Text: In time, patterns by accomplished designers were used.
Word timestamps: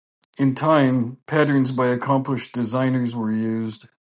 In 0.39 0.55
time, 0.55 1.17
patterns 1.27 1.71
by 1.71 1.85
accomplished 1.89 2.53
designers 2.55 3.15
were 3.15 3.31
used. 3.31 3.87